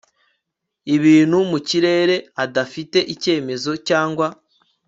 [0.95, 4.27] ibintu mu kirere adafite icyemezo cyangwa